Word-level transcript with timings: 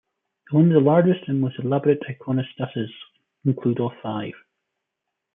Only 0.51 0.73
the 0.73 0.79
largest 0.79 1.27
and 1.29 1.39
most 1.39 1.59
elaborate 1.59 2.01
iconostases 2.09 2.89
include 3.45 3.79
all 3.79 3.93
five. 4.01 4.33